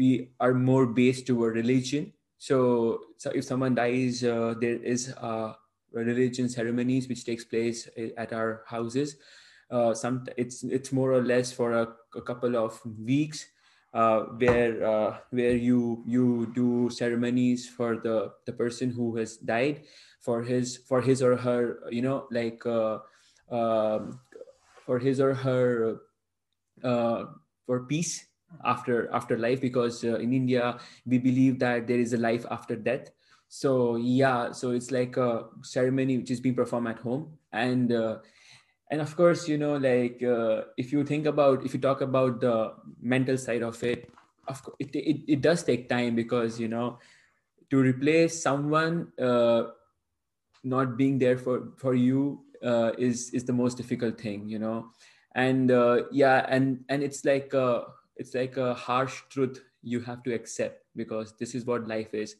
we 0.00 0.32
are 0.40 0.56
more 0.56 0.86
based 0.88 1.28
toward 1.28 1.54
religion. 1.60 2.12
So, 2.38 3.12
so 3.20 3.30
if 3.36 3.44
someone 3.44 3.76
dies, 3.76 4.24
uh, 4.24 4.54
there 4.56 4.80
is 4.80 5.12
uh, 5.12 5.52
religion 5.92 6.48
ceremonies 6.48 7.06
which 7.06 7.26
takes 7.28 7.44
place 7.44 7.86
at 8.16 8.32
our 8.32 8.64
houses. 8.64 9.16
Uh, 9.70 9.92
some 9.92 10.24
it's 10.40 10.64
it's 10.64 10.90
more 10.90 11.12
or 11.12 11.20
less 11.22 11.52
for 11.52 11.76
a, 11.76 11.84
a 12.16 12.22
couple 12.22 12.56
of 12.56 12.80
weeks, 12.98 13.44
uh, 13.92 14.40
where 14.40 14.80
uh, 14.82 15.18
where 15.30 15.54
you 15.54 16.02
you 16.08 16.50
do 16.56 16.88
ceremonies 16.88 17.68
for 17.68 18.00
the 18.00 18.32
the 18.48 18.56
person 18.56 18.90
who 18.90 19.14
has 19.20 19.36
died, 19.36 19.84
for 20.24 20.42
his 20.42 20.80
for 20.88 21.04
his 21.04 21.22
or 21.22 21.36
her 21.36 21.78
you 21.92 22.02
know 22.02 22.26
like 22.32 22.64
uh, 22.66 22.98
um, 23.52 24.18
for 24.88 24.98
his 24.98 25.20
or 25.20 25.34
her 25.34 26.00
for 26.82 27.86
peace 27.86 28.29
after 28.64 29.08
after 29.12 29.38
life 29.38 29.60
because 29.60 30.04
uh, 30.04 30.18
in 30.18 30.32
india 30.32 30.78
we 31.06 31.18
believe 31.18 31.58
that 31.58 31.86
there 31.86 31.98
is 31.98 32.12
a 32.12 32.18
life 32.18 32.46
after 32.50 32.76
death. 32.76 33.10
So 33.48 33.96
yeah 33.96 34.52
so 34.52 34.70
it's 34.70 34.90
like 34.90 35.16
a 35.16 35.46
ceremony 35.62 36.18
which 36.18 36.30
is 36.30 36.40
being 36.40 36.54
performed 36.54 36.88
at 36.88 36.98
home. 37.00 37.38
And 37.52 37.92
uh, 37.92 38.18
and 38.90 39.00
of 39.00 39.16
course 39.16 39.48
you 39.48 39.58
know 39.58 39.76
like 39.76 40.22
uh, 40.22 40.62
if 40.76 40.92
you 40.92 41.04
think 41.04 41.26
about 41.26 41.64
if 41.64 41.74
you 41.74 41.80
talk 41.80 42.00
about 42.00 42.40
the 42.40 42.74
mental 43.00 43.38
side 43.38 43.62
of 43.62 43.82
it 43.82 44.10
of 44.48 44.62
course 44.62 44.76
it, 44.78 44.94
it, 44.94 45.18
it 45.26 45.40
does 45.40 45.62
take 45.62 45.88
time 45.88 46.14
because 46.14 46.58
you 46.58 46.68
know 46.68 46.98
to 47.70 47.78
replace 47.78 48.42
someone 48.42 49.12
uh, 49.18 49.62
not 50.64 50.96
being 50.96 51.18
there 51.18 51.38
for 51.38 51.72
for 51.76 51.94
you 51.94 52.42
uh, 52.64 52.92
is 52.98 53.30
is 53.30 53.44
the 53.44 53.52
most 53.52 53.76
difficult 53.76 54.20
thing 54.20 54.48
you 54.48 54.58
know. 54.58 54.90
And 55.34 55.70
uh, 55.70 56.10
yeah 56.10 56.44
and 56.48 56.84
and 56.88 57.02
it's 57.02 57.24
like 57.24 57.54
it's 58.20 58.34
like 58.36 58.58
a 58.58 58.74
harsh 58.74 59.24
truth 59.30 59.64
you 59.82 60.00
have 60.00 60.22
to 60.22 60.34
accept 60.34 60.84
because 60.94 61.32
this 61.40 61.54
is 61.54 61.64
what 61.64 61.88
life 61.88 62.12
is. 62.12 62.36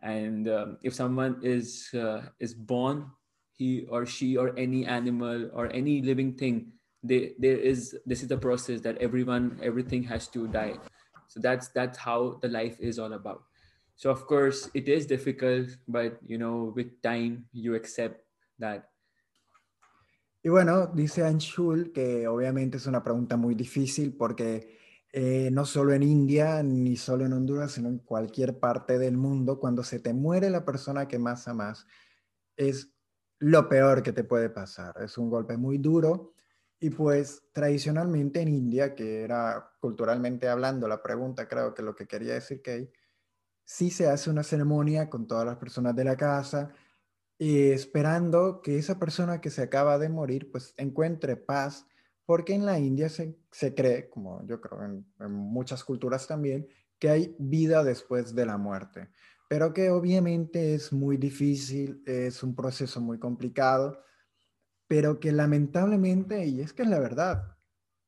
And 0.00 0.48
um, 0.48 0.78
if 0.82 0.94
someone 0.94 1.36
is 1.42 1.92
uh, 1.92 2.32
is 2.40 2.54
born 2.54 3.12
he 3.52 3.84
or 3.90 4.06
she 4.06 4.36
or 4.36 4.56
any 4.56 4.86
animal 4.86 5.50
or 5.52 5.68
any 5.74 6.00
living 6.00 6.32
thing 6.32 6.72
they, 7.02 7.34
there 7.38 7.58
is 7.58 7.94
this 8.06 8.22
is 8.22 8.28
the 8.28 8.38
process 8.38 8.80
that 8.80 8.96
everyone 8.98 9.60
everything 9.62 10.02
has 10.04 10.28
to 10.28 10.48
die. 10.48 10.80
So 11.28 11.40
that's 11.40 11.68
that's 11.68 11.98
how 11.98 12.38
the 12.40 12.48
life 12.48 12.80
is 12.80 12.98
all 12.98 13.12
about. 13.12 13.44
So 13.96 14.10
of 14.10 14.24
course 14.26 14.70
it 14.72 14.88
is 14.88 15.04
difficult 15.04 15.68
but 15.86 16.16
you 16.24 16.38
know 16.38 16.72
with 16.74 17.02
time 17.02 17.46
you 17.52 17.74
accept 17.74 18.24
that. 18.58 18.88
Y 20.44 20.50
bueno, 20.50 20.86
dice 20.94 21.24
Anshul 21.24 21.92
que 21.92 22.28
obviamente 22.28 22.78
es 22.78 22.86
una 22.86 23.02
pregunta 23.02 23.36
muy 23.36 23.56
difícil 23.56 24.16
porque 24.16 24.77
Eh, 25.12 25.48
no 25.52 25.64
solo 25.64 25.94
en 25.94 26.02
India, 26.02 26.62
ni 26.62 26.96
solo 26.96 27.24
en 27.24 27.32
Honduras, 27.32 27.72
sino 27.72 27.88
en 27.88 27.98
cualquier 27.98 28.58
parte 28.58 28.98
del 28.98 29.16
mundo, 29.16 29.58
cuando 29.58 29.82
se 29.82 30.00
te 30.00 30.12
muere 30.12 30.50
la 30.50 30.64
persona 30.66 31.08
que 31.08 31.18
más 31.18 31.48
amas, 31.48 31.86
es 32.56 32.92
lo 33.38 33.68
peor 33.68 34.02
que 34.02 34.12
te 34.12 34.24
puede 34.24 34.50
pasar. 34.50 34.96
Es 35.02 35.18
un 35.18 35.30
golpe 35.30 35.56
muy 35.56 35.78
duro 35.78 36.34
y 36.80 36.90
pues 36.90 37.42
tradicionalmente 37.52 38.40
en 38.42 38.48
India, 38.48 38.94
que 38.94 39.22
era 39.24 39.72
culturalmente 39.80 40.48
hablando 40.48 40.88
la 40.88 41.02
pregunta, 41.02 41.48
creo 41.48 41.74
que 41.74 41.82
lo 41.82 41.94
que 41.96 42.06
quería 42.06 42.34
decir 42.34 42.62
que 42.62 42.92
sí 43.64 43.90
se 43.90 44.08
hace 44.08 44.30
una 44.30 44.42
ceremonia 44.44 45.10
con 45.10 45.26
todas 45.28 45.46
las 45.46 45.56
personas 45.58 45.96
de 45.96 46.04
la 46.04 46.16
casa, 46.16 46.72
y 47.38 47.70
esperando 47.72 48.62
que 48.62 48.78
esa 48.78 48.98
persona 48.98 49.40
que 49.40 49.50
se 49.50 49.62
acaba 49.62 49.98
de 49.98 50.08
morir 50.08 50.50
pues 50.52 50.74
encuentre 50.78 51.36
paz, 51.36 51.86
porque 52.28 52.52
en 52.52 52.66
la 52.66 52.78
India 52.78 53.08
se, 53.08 53.74
cree, 53.74 54.10
como 54.10 54.46
yo 54.46 54.60
creo 54.60 54.84
en, 54.84 55.06
en 55.18 55.32
muchas 55.32 55.82
culturas 55.82 56.26
también, 56.26 56.68
que 56.98 57.08
hay 57.08 57.34
vida 57.38 57.82
después 57.82 58.34
de 58.34 58.44
la 58.44 58.58
muerte, 58.58 59.08
pero 59.48 59.72
que 59.72 59.90
obviamente 59.90 60.74
es 60.74 60.92
muy 60.92 61.16
difícil, 61.16 62.02
es 62.04 62.42
un 62.42 62.54
proceso 62.54 63.00
muy 63.00 63.18
complicado, 63.18 64.02
pero 64.86 65.18
que 65.18 65.32
lamentablemente, 65.32 66.44
y 66.44 66.60
es 66.60 66.74
que 66.74 66.82
es 66.82 66.88
la 66.90 66.98
verdad, 66.98 67.56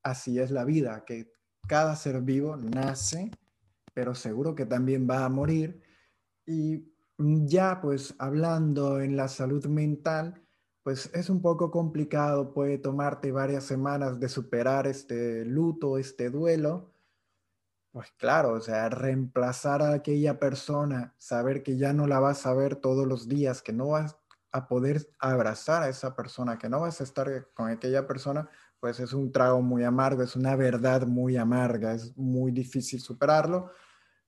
así 0.03 0.39
es 0.39 0.51
la 0.51 0.67
vida, 0.67 1.07
que 1.07 1.33
cada 1.67 1.97
ser 1.97 2.21
vivo 2.21 2.59
nace, 2.59 3.31
pero 3.95 4.15
seguro 4.15 4.55
que 4.55 4.67
también 4.67 5.09
va 5.09 5.25
a 5.25 5.31
morir. 5.31 5.81
Y 6.45 6.93
ya 7.17 7.81
pues 7.81 8.15
hablando 8.19 9.01
en 9.01 9.17
la 9.17 9.29
salud 9.29 9.65
mental, 9.65 10.47
pues 10.83 11.11
es 11.15 11.29
un 11.31 11.43
poco 11.43 11.71
complicado, 11.71 12.53
puede 12.55 12.79
tomarte 12.79 13.33
varias 13.33 13.65
semanas 13.65 14.19
de 14.19 14.29
superar 14.29 14.87
este 14.87 15.45
luto, 15.45 15.99
este 15.99 16.31
duelo. 16.31 16.93
Pues 17.93 18.13
claro, 18.17 18.53
o 18.53 18.61
sea, 18.61 18.89
reemplazar 18.89 19.83
a 19.83 19.93
aquella 19.95 20.39
persona, 20.39 21.15
saber 21.19 21.63
que 21.63 21.77
ya 21.77 21.93
no 21.93 22.07
la 22.07 22.21
vas 22.21 22.47
a 22.47 22.55
ver 22.55 22.77
todos 22.77 23.07
los 23.07 23.29
días, 23.29 23.63
que 23.63 23.73
no 23.73 23.89
vas 23.89 24.17
a 24.53 24.69
poder 24.69 25.09
abrazar 25.19 25.83
a 25.83 25.89
esa 25.89 26.15
persona, 26.15 26.59
que 26.59 26.69
no 26.69 26.81
vas 26.81 27.01
a 27.01 27.05
estar 27.05 27.49
con 27.55 27.69
aquella 27.69 28.07
persona, 28.07 28.49
pues 28.81 29.01
es 29.01 29.13
un 29.13 29.33
trago 29.33 29.61
muy 29.61 29.85
amargo, 29.85 30.23
es 30.23 30.37
una 30.37 30.57
verdad 30.57 31.07
muy 31.07 31.37
amarga, 31.37 31.95
es 31.95 32.17
muy 32.17 32.53
difícil 32.53 33.01
superarlo, 33.01 33.71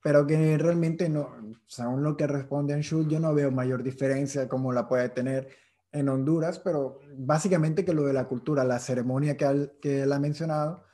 pero 0.02 0.26
que 0.26 0.58
realmente 0.58 1.08
no, 1.08 1.34
según 1.66 2.02
lo 2.02 2.16
que 2.16 2.26
responde 2.26 2.74
en 2.74 2.82
Schul, 2.82 3.08
yo 3.08 3.20
no 3.20 3.32
veo 3.34 3.50
mayor 3.50 3.82
diferencia 3.82 4.48
como 4.48 4.72
la 4.72 4.88
puede 4.88 5.08
tener 5.08 5.48
en 5.92 6.08
Honduras, 6.08 6.58
pero 6.58 7.00
básicamente 7.16 7.84
que 7.84 7.94
lo 7.94 8.04
de 8.04 8.12
la 8.12 8.26
cultura, 8.26 8.64
la 8.64 8.78
ceremonia 8.78 9.36
que, 9.36 9.72
que 9.80 10.02
él 10.02 10.12
ha 10.12 10.18
mencionado, 10.18 10.84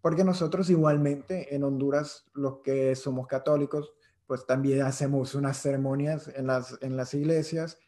porque 0.00 0.24
nosotros 0.24 0.70
igualmente 0.70 1.54
en 1.54 1.64
Honduras, 1.64 2.26
los 2.34 2.58
que 2.62 2.94
somos 2.94 3.26
católicos, 3.26 3.92
pues 4.26 4.46
también 4.46 4.82
hacemos 4.82 5.34
unas 5.34 5.60
ceremonias 5.60 6.28
en 6.34 6.46
las, 6.46 6.78
en 6.80 6.96
las 6.96 7.14
iglesias 7.14 7.78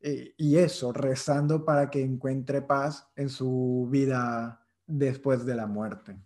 eh, 0.00 0.34
y 0.36 0.58
eso, 0.58 0.92
rezando 0.92 1.64
para 1.64 1.90
que 1.90 2.02
encuentre 2.02 2.62
paz 2.62 3.08
en 3.16 3.28
su 3.28 3.88
vida 3.90 4.66
después 4.86 5.44
de 5.44 5.54
la 5.54 5.66
muerte. 5.66 6.16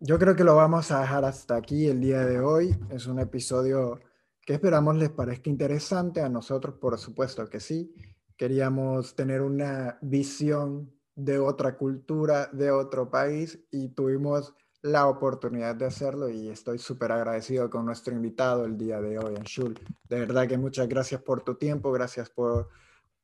Yo 0.00 0.18
creo 0.18 0.34
que 0.34 0.42
lo 0.42 0.56
vamos 0.56 0.90
a 0.90 1.00
dejar 1.00 1.24
hasta 1.24 1.54
aquí 1.54 1.86
el 1.86 2.00
día 2.00 2.24
de 2.24 2.40
hoy. 2.40 2.76
Es 2.90 3.06
un 3.06 3.20
episodio 3.20 4.00
que 4.40 4.54
esperamos 4.54 4.96
les 4.96 5.10
parezca 5.10 5.48
interesante. 5.48 6.22
A 6.22 6.28
nosotros, 6.28 6.76
por 6.80 6.98
supuesto 6.98 7.48
que 7.48 7.60
sí. 7.60 7.94
Queríamos 8.36 9.14
tener 9.14 9.40
una 9.42 9.98
visión 10.00 10.92
de 11.14 11.38
otra 11.38 11.76
cultura, 11.76 12.48
de 12.52 12.70
otro 12.70 13.10
país 13.10 13.58
y 13.70 13.88
tuvimos 13.88 14.54
la 14.82 15.06
oportunidad 15.06 15.76
de 15.76 15.86
hacerlo 15.86 16.28
y 16.28 16.48
estoy 16.48 16.78
súper 16.78 17.12
agradecido 17.12 17.70
con 17.70 17.86
nuestro 17.86 18.14
invitado 18.14 18.64
el 18.64 18.76
día 18.76 19.00
de 19.00 19.18
hoy, 19.18 19.36
Anshul. 19.36 19.78
De 20.08 20.18
verdad 20.18 20.48
que 20.48 20.58
muchas 20.58 20.88
gracias 20.88 21.22
por 21.22 21.44
tu 21.44 21.54
tiempo, 21.54 21.92
gracias 21.92 22.28
por 22.30 22.68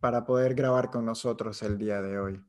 para 0.01 0.25
poder 0.25 0.55
grabar 0.55 0.91
con 0.91 1.05
nosotros 1.05 1.61
el 1.63 1.77
día 1.77 2.01
de 2.01 2.19
hoy. 2.19 2.41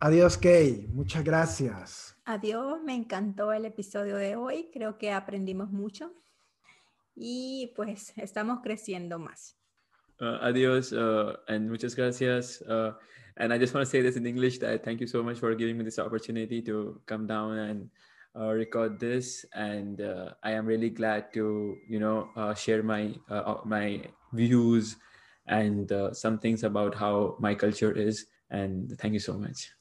Adiós, 0.00 0.38
Kay. 0.38 0.88
Muchas 0.92 1.24
gracias. 1.24 2.16
Adiós, 2.24 2.80
me 2.82 2.94
encantó 2.94 3.52
el 3.52 3.64
episodio 3.64 4.16
de 4.16 4.36
hoy. 4.36 4.70
Creo 4.72 4.98
que 4.98 5.10
aprendimos 5.12 5.70
mucho 5.70 6.12
y 7.14 7.72
pues 7.76 8.12
estamos 8.16 8.60
creciendo 8.62 9.18
más. 9.18 9.56
Uh, 10.20 10.38
adiós 10.46 10.94
uh, 10.94 11.34
and 11.48 11.68
muchas 11.68 11.94
gracias. 11.94 12.62
Uh, 12.62 12.92
and 13.36 13.52
I 13.52 13.58
just 13.58 13.74
want 13.74 13.84
to 13.84 13.90
say 13.90 14.00
this 14.00 14.16
in 14.16 14.26
English 14.26 14.58
that 14.58 14.84
thank 14.84 15.00
you 15.00 15.06
so 15.06 15.22
much 15.22 15.38
for 15.38 15.54
giving 15.54 15.76
me 15.76 15.84
this 15.84 15.98
opportunity 15.98 16.62
to 16.62 17.00
come 17.06 17.26
down 17.26 17.58
and 17.58 17.90
uh, 18.38 18.54
record 18.54 19.00
this. 19.00 19.44
And 19.54 20.00
uh, 20.00 20.38
i 20.42 20.52
am 20.52 20.66
really 20.66 20.90
glad 20.90 21.32
to 21.34 21.76
you 21.88 21.98
know 21.98 22.30
uh, 22.36 22.54
share 22.54 22.82
my 22.82 23.14
my 23.64 24.06
views 24.32 24.96
and 25.46 25.90
some 26.12 26.38
things 26.38 26.62
about 26.62 26.94
how 26.94 27.36
my 27.40 27.54
culture 27.54 27.90
is. 27.90 28.26
And 28.50 28.94
thank 28.98 29.14
you 29.14 29.20
so 29.20 29.34
much. 29.34 29.74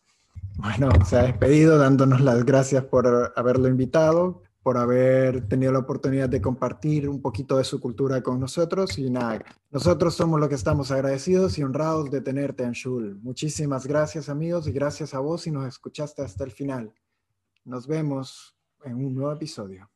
Bueno 0.57 0.89
se 1.05 1.17
ha 1.17 1.23
despedido 1.23 1.77
dándonos 1.77 2.21
las 2.21 2.43
gracias 2.43 2.83
por 2.85 3.33
haberlo 3.35 3.67
invitado 3.67 4.41
por 4.63 4.77
haber 4.77 5.47
tenido 5.47 5.71
la 5.71 5.79
oportunidad 5.79 6.29
de 6.29 6.41
compartir 6.41 7.07
un 7.07 7.21
poquito 7.21 7.57
de 7.57 7.65
su 7.65 7.79
cultura 7.79 8.23
con 8.23 8.39
nosotros. 8.39 8.97
Y 8.97 9.09
nada, 9.09 9.43
nosotros 9.69 10.15
somos 10.15 10.39
los 10.39 10.49
que 10.49 10.55
estamos 10.55 10.89
agradecidos 10.89 11.59
y 11.59 11.63
honrados 11.63 12.09
de 12.09 12.21
tenerte, 12.21 12.65
Anshul. 12.65 13.19
Muchísimas 13.21 13.85
gracias, 13.85 14.29
amigos, 14.29 14.67
y 14.67 14.71
gracias 14.71 15.13
a 15.13 15.19
vos 15.19 15.41
si 15.41 15.51
nos 15.51 15.67
escuchaste 15.67 16.21
hasta 16.21 16.43
el 16.45 16.51
final. 16.51 16.93
Nos 17.65 17.85
vemos 17.85 18.55
en 18.83 18.95
un 18.95 19.13
nuevo 19.13 19.33
episodio. 19.33 19.89